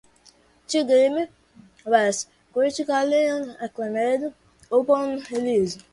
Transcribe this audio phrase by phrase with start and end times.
[0.67, 1.27] The game
[1.85, 4.33] was critically acclaimed
[4.71, 5.77] upon release.